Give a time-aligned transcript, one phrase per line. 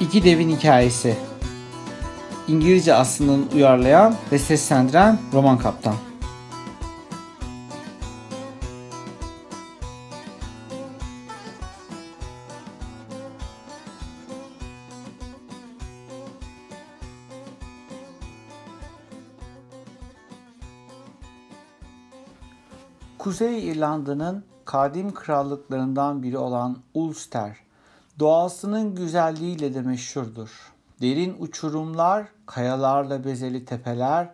[0.00, 1.16] İki Devin Hikayesi.
[2.48, 5.94] İngilizce aslını uyarlayan ve seslendiren Roman Kaptan.
[23.18, 27.65] Kuzey İrlanda'nın kadim krallıklarından biri olan Ulster,
[28.18, 30.72] doğasının güzelliğiyle de meşhurdur.
[31.00, 34.30] Derin uçurumlar, kayalarla bezeli tepeler,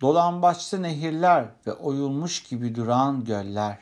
[0.00, 3.78] dolambaçlı nehirler ve oyulmuş gibi duran göller.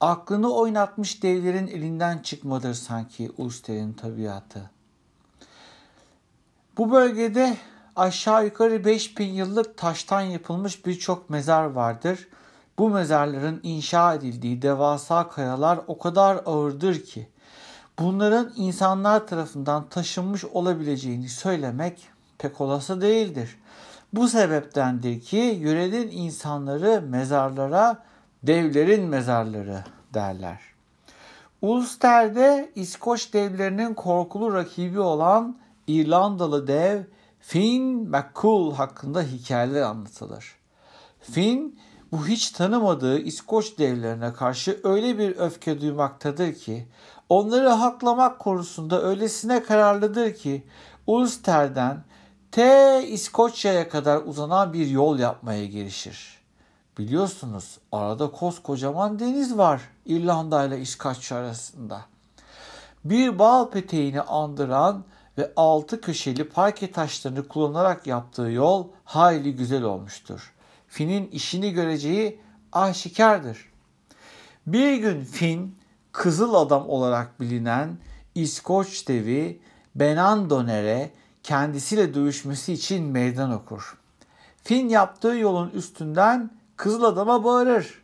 [0.00, 4.70] Aklını oynatmış devlerin elinden çıkmadır sanki Ulster'in tabiatı.
[6.76, 7.56] Bu bölgede
[7.96, 12.28] aşağı yukarı 5000 yıllık taştan yapılmış birçok mezar vardır
[12.78, 17.28] bu mezarların inşa edildiği devasa kayalar o kadar ağırdır ki
[17.98, 23.58] bunların insanlar tarafından taşınmış olabileceğini söylemek pek olası değildir.
[24.12, 28.04] Bu sebeptendir ki yörenin insanları mezarlara
[28.42, 30.60] devlerin mezarları derler.
[31.62, 37.02] Ulster'de İskoç devlerinin korkulu rakibi olan İrlandalı dev
[37.40, 40.56] Finn MacCool hakkında hikayeler anlatılır.
[41.20, 41.78] Finn
[42.12, 46.86] bu hiç tanımadığı İskoç devlerine karşı öyle bir öfke duymaktadır ki
[47.28, 50.62] onları haklamak konusunda öylesine kararlıdır ki
[51.06, 52.04] Ulster'den
[52.52, 56.38] T İskoçya'ya kadar uzanan bir yol yapmaya girişir.
[56.98, 62.00] Biliyorsunuz arada koskocaman deniz var İrlanda ile İskoçya arasında.
[63.04, 65.04] Bir bal peteğini andıran
[65.38, 70.54] ve altı köşeli parke taşlarını kullanarak yaptığı yol hayli güzel olmuştur.
[70.88, 72.40] Finn'in işini göreceği
[72.72, 73.72] aşikardır.
[74.66, 75.77] Bir gün Finn,
[76.18, 77.98] Kızıl Adam olarak bilinen
[78.34, 79.60] İskoç devi
[79.94, 81.10] Benandoner'e
[81.42, 83.98] kendisiyle dövüşmesi için meydan okur.
[84.64, 88.02] Finn yaptığı yolun üstünden Kızıl Adam'a bağırır.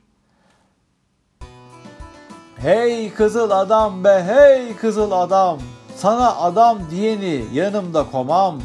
[2.57, 5.59] Hey kızıl adam be hey kızıl adam.
[5.97, 8.61] Sana adam diyeni yanımda komam.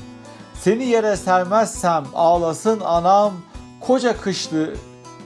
[0.62, 3.34] Seni yere sermezsem ağlasın anam
[3.82, 4.74] koca kışlı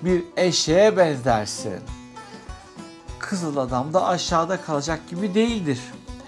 [0.02, 2.03] bir eşeğe benzersin.
[3.34, 5.80] Kızıl adam da aşağıda kalacak gibi değildir.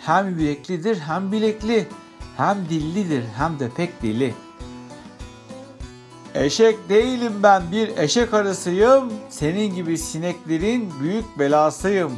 [0.05, 1.87] Hem yüreklidir hem bilekli,
[2.37, 4.33] hem dillidir hem de pek dili.
[6.33, 12.11] Eşek değilim ben bir eşek arısıyım, senin gibi sineklerin büyük belasıyım.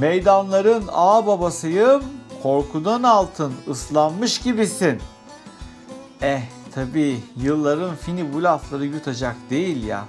[0.00, 2.02] Meydanların ağa babasıyım,
[2.42, 5.00] korkudan altın ıslanmış gibisin.
[6.22, 6.42] Eh
[6.74, 10.04] Tabi yılların fini bu lafları yutacak değil ya.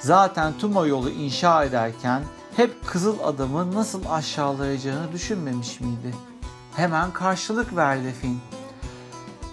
[0.00, 2.22] Zaten tüm o yolu inşa ederken
[2.56, 6.14] hep kızıl adamı nasıl aşağılayacağını düşünmemiş miydi?
[6.76, 8.40] Hemen karşılık verdi Fin.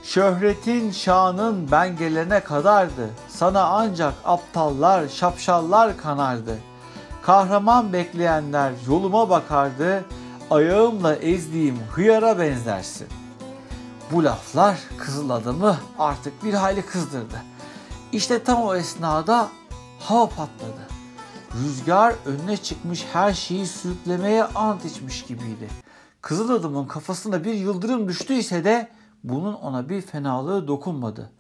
[0.04, 3.10] Şöhretin, şanın ben gelene kadardı.
[3.30, 6.58] Sana ancak aptallar, şapşallar kanardı.
[7.22, 10.06] Kahraman bekleyenler yoluma bakardı.
[10.52, 13.24] Ayağımla ezdiğim hıyara benzersin.''
[14.12, 17.42] Bu laflar kızıl adamı artık bir hayli kızdırdı.
[18.12, 19.48] İşte tam o esnada
[20.00, 20.93] hava patladı.
[21.62, 25.70] Rüzgar önüne çıkmış her şeyi sürüklemeye ant içmiş gibiydi.
[26.22, 28.92] Kızıl adamın kafasına bir yıldırım düştüyse de
[29.24, 31.32] bunun ona bir fenalığı dokunmadı.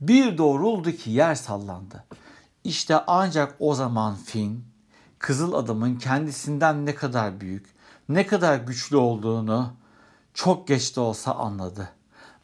[0.00, 2.04] Bir doğruldu ki yer sallandı.
[2.64, 4.64] İşte ancak o zaman Finn,
[5.18, 7.66] Kızıl Adam'ın kendisinden ne kadar büyük,
[8.08, 9.72] ne kadar güçlü olduğunu
[10.34, 11.88] çok geç de olsa anladı.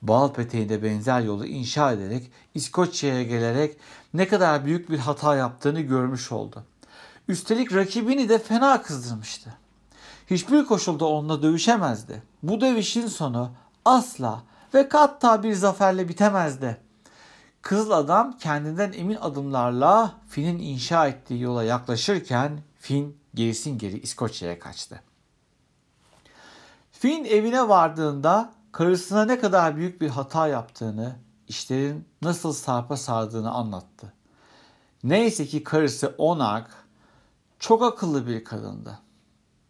[0.02, 3.76] Bal peteğinde benzer yolu inşa ederek İskoçya'ya gelerek
[4.14, 6.64] ne kadar büyük bir hata yaptığını görmüş oldu.
[7.28, 9.54] Üstelik rakibini de fena kızdırmıştı.
[10.30, 12.22] Hiçbir koşulda onunla dövüşemezdi.
[12.42, 13.50] Bu dövüşün sonu
[13.84, 14.42] asla
[14.74, 16.80] ve hatta bir zaferle bitemezdi.
[17.62, 25.00] Kızıl adam kendinden emin adımlarla Finn'in inşa ettiği yola yaklaşırken Finn gerisin geri İskoçya'ya kaçtı.
[26.92, 31.16] Finn evine vardığında karısına ne kadar büyük bir hata yaptığını,
[31.48, 34.12] işlerin nasıl sarpa sardığını anlattı.
[35.04, 36.85] Neyse ki karısı Onak
[37.58, 38.98] çok akıllı bir kadındı.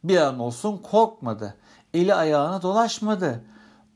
[0.05, 1.57] Bir an olsun korkmadı.
[1.95, 3.45] Eli ayağına dolaşmadı.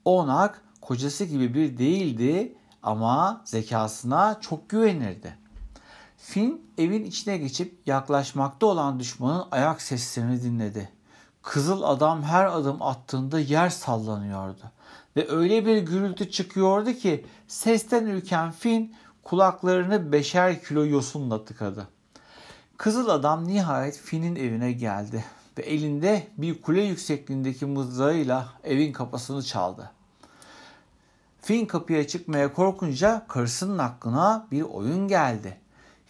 [0.04, 5.36] Onak kocası gibi bir değildi ama zekasına çok güvenirdi.
[6.16, 10.92] Finn evin içine geçip yaklaşmakta olan düşmanın ayak seslerini dinledi.
[11.42, 14.62] Kızıl adam her adım attığında yer sallanıyordu
[15.16, 21.88] ve öyle bir gürültü çıkıyordu ki sesten ürken Finn kulaklarını beşer kilo yosunla tıkadı.
[22.80, 25.24] Kızıl adam nihayet Finn'in evine geldi
[25.58, 29.90] ve elinde bir kule yüksekliğindeki mızrağıyla evin kapısını çaldı.
[31.42, 35.56] Fin kapıya çıkmaya korkunca karısının aklına bir oyun geldi.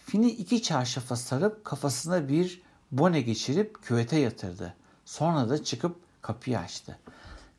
[0.05, 4.73] Fin'i iki çarşafa sarıp kafasına bir bone geçirip küvete yatırdı.
[5.05, 6.99] Sonra da çıkıp kapıyı açtı.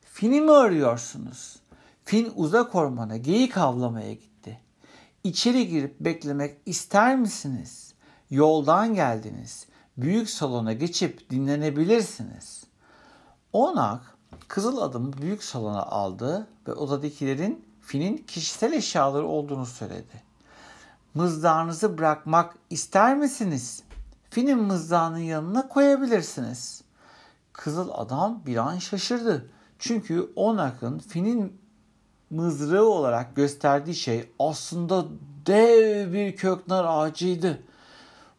[0.05, 1.56] Fin'i mi arıyorsunuz?
[2.05, 4.61] Fin uzak ormana geyik avlamaya gitti.
[5.25, 7.92] İçeri girip beklemek ister misiniz?
[8.32, 9.67] Yoldan geldiniz.
[9.96, 12.64] Büyük salona geçip dinlenebilirsiniz.
[13.52, 14.17] Onak
[14.49, 20.23] kızıl adımı büyük salona aldı ve odadakilerin Fin'in kişisel eşyaları olduğunu söyledi.
[21.14, 23.82] Mızdağınızı bırakmak ister misiniz?
[24.31, 26.82] Fin'in mızdağının yanına koyabilirsiniz.
[27.52, 29.50] Kızıl adam bir an şaşırdı.
[29.79, 31.61] Çünkü Onak'ın Fin'in
[32.31, 35.05] mızrağı olarak gösterdiği şey aslında
[35.46, 37.62] dev bir köknar ağacıydı.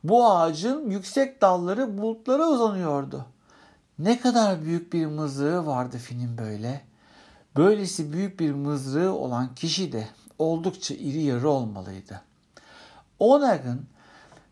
[0.03, 3.25] Bu ağacın yüksek dalları bulutlara uzanıyordu.
[3.99, 6.81] Ne kadar büyük bir mızrağı vardı Fin'in böyle.
[7.57, 10.07] Böylesi büyük bir mızrağı olan kişi de
[10.39, 12.21] oldukça iri yarı olmalıydı.
[13.19, 13.85] Onag'ın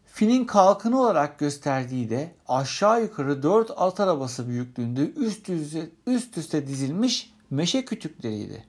[0.05, 6.67] Fin'in kalkını olarak gösterdiği de aşağı yukarı dört at arabası büyüklüğünde üst üste, üst üste
[6.67, 8.65] dizilmiş meşe kütükleriydi.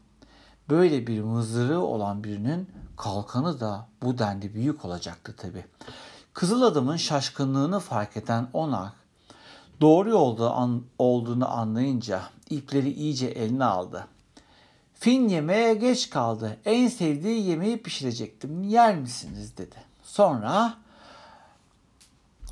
[0.70, 5.64] Böyle bir mızırı olan birinin kalkanı da bu denli büyük olacaktı tabi.
[6.34, 8.92] Kızıl adamın şaşkınlığını fark eden Onak
[9.80, 14.06] doğru yolda an, olduğunu anlayınca ipleri iyice eline aldı.
[14.94, 16.56] Fin yemeğe geç kaldı.
[16.64, 18.62] En sevdiği yemeği pişirecektim.
[18.62, 19.76] Yer misiniz dedi.
[20.02, 20.82] Sonra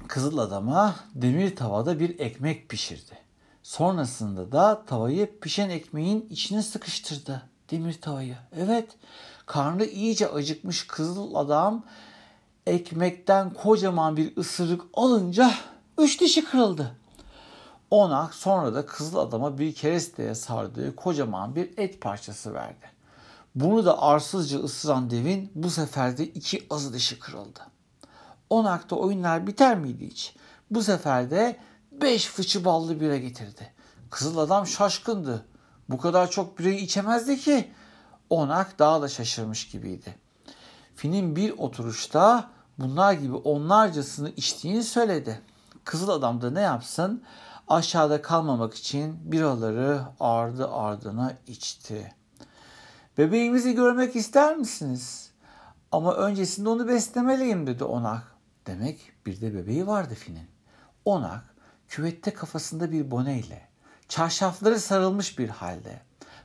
[0.09, 3.19] Kızıl adama demir tavada bir ekmek pişirdi.
[3.63, 7.43] Sonrasında da tavayı pişen ekmeğin içine sıkıştırdı.
[7.71, 8.37] Demir tavayı.
[8.57, 8.97] Evet.
[9.47, 11.85] Karnı iyice acıkmış kızıl adam
[12.67, 15.51] ekmekten kocaman bir ısırık alınca
[15.99, 16.97] üç dişi kırıldı.
[17.91, 22.91] Ona sonra da kızıl adama bir keresteye sardığı kocaman bir et parçası verdi.
[23.55, 27.61] Bunu da arsızca ısıran devin bu sefer de iki azı dişi kırıldı.
[28.51, 30.35] Onak'ta oyunlar biter miydi hiç?
[30.71, 31.57] Bu sefer de
[31.93, 33.73] beş fıçı ballı bira getirdi.
[34.11, 35.47] Kızıl adam şaşkındı.
[35.89, 37.71] Bu kadar çok birayı içemezdi ki.
[38.31, 40.15] Onak daha da şaşırmış gibiydi.
[41.01, 45.41] Fin'in bir oturuşta bunlar gibi onlarcasını içtiğini söyledi.
[45.85, 47.23] Kızıl adam da ne yapsın?
[47.69, 52.15] Aşağıda kalmamak için biraları ardı ardına içti.
[53.19, 55.31] Bebeğimizi görmek ister misiniz?
[55.93, 58.23] Ama öncesinde onu beslemeliyim dedi Onak.
[58.67, 60.49] Demek bir de bebeği vardı Fin'in.
[61.05, 61.55] Onak
[61.89, 63.69] küvette kafasında bir boneyle,
[64.09, 66.01] çarşafları sarılmış bir halde,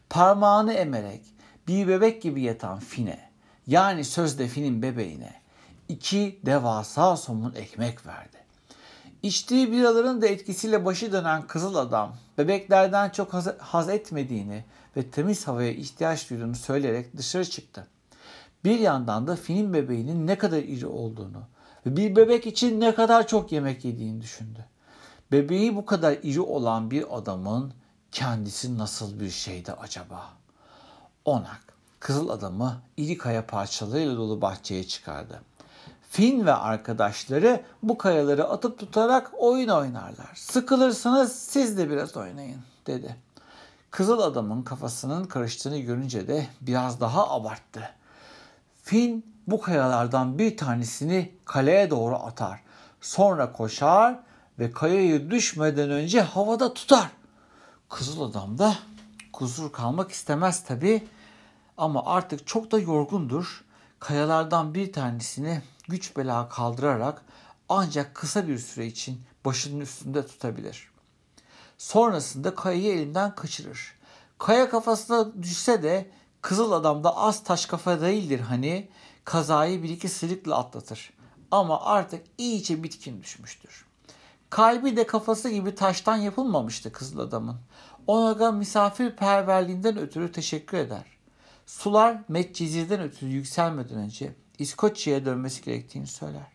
[0.10, 1.22] parmağını emerek
[1.68, 3.35] bir bebek gibi yatan Fin'e,
[3.68, 5.34] yani sözde Fin'in bebeğine
[5.90, 8.38] iki devasa somun ekmek verdi.
[9.24, 14.64] İçtiği biraların da etkisiyle başı dönen kızıl adam bebeklerden çok haz, etmediğini
[14.98, 17.88] ve temiz havaya ihtiyaç duyduğunu söyleyerek dışarı çıktı.
[18.64, 21.42] Bir yandan da Fin'in bebeğinin ne kadar iri olduğunu
[21.86, 24.66] ve bir bebek için ne kadar çok yemek yediğini düşündü.
[25.32, 27.74] Bebeği bu kadar iri olan bir adamın
[28.12, 30.30] kendisi nasıl bir şeydi acaba?
[31.26, 31.65] Onak,
[32.06, 35.42] kızıl adamı iri kaya parçalarıyla dolu bahçeye çıkardı.
[36.10, 40.32] Fin ve arkadaşları bu kayaları atıp tutarak oyun oynarlar.
[40.36, 43.16] Sıkılırsanız siz de biraz oynayın dedi.
[43.92, 47.90] Kızıl adamın kafasının karıştığını görünce de biraz daha abarttı.
[48.84, 52.62] Fin bu kayalardan bir tanesini kaleye doğru atar.
[53.02, 54.20] Sonra koşar
[54.60, 57.12] ve kayayı düşmeden önce havada tutar.
[57.90, 58.76] Kızıl adam da
[59.34, 61.08] kusur kalmak istemez tabi
[61.78, 63.66] ama artık çok da yorgundur.
[64.00, 67.22] Kayalardan bir tanesini güç bela kaldırarak
[67.70, 70.92] ancak kısa bir süre için başının üstünde tutabilir.
[71.78, 73.96] Sonrasında kayayı elinden kaçırır.
[74.38, 78.90] Kaya kafasına düşse de kızıl adam da az taş kafa değildir hani
[79.24, 81.14] kazayı bir iki sıyrıkla atlatır.
[81.52, 83.86] Ama artık iyice bitkin düşmüştür.
[84.50, 87.58] Kalbi de kafası gibi taştan yapılmamıştı kızıl adamın.
[88.08, 91.15] Ona misafirperverliğinden ötürü teşekkür eder.
[91.66, 96.48] Sular Medcezir'den ötürü yükselmeden önce İskoçya'ya dönmesi gerektiğini söyler.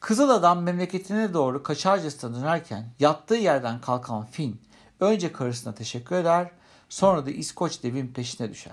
[0.00, 4.60] Kızıl adam memleketine doğru kaçarcasına dönerken yattığı yerden kalkan Finn
[5.00, 6.50] önce karısına teşekkür eder
[6.88, 8.72] sonra da İskoç devin peşine düşer.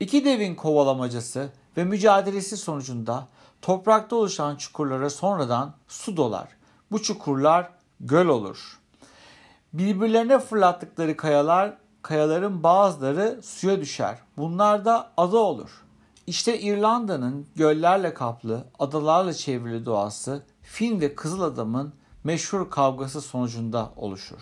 [0.00, 3.28] İki devin kovalamacası ve mücadelesi sonucunda
[3.62, 6.48] toprakta oluşan çukurlara sonradan su dolar.
[6.90, 7.70] Bu çukurlar
[8.00, 8.78] göl olur.
[9.72, 14.18] Birbirlerine fırlattıkları kayalar, kayaların bazıları suya düşer.
[14.36, 15.70] Bunlar da ada olur.
[16.26, 21.92] İşte İrlanda'nın göllerle kaplı, adalarla çevrili doğası Fin ve Kızıl Adam'ın
[22.24, 24.40] meşhur kavgası sonucunda oluşur.